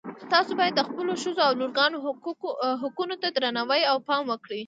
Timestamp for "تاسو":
0.33-0.51